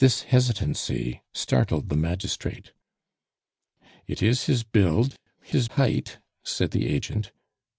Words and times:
This 0.00 0.24
hesitancy 0.24 1.22
startled 1.32 1.88
the 1.88 1.96
magistrate. 1.96 2.72
"It 4.06 4.22
is 4.22 4.44
his 4.44 4.64
build, 4.64 5.16
his 5.40 5.66
height," 5.76 6.18
said 6.44 6.72
the 6.72 6.86
agent. 6.88 7.32